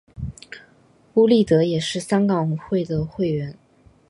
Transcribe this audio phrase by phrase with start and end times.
[1.13, 3.55] 邬励德也是香港会的会员。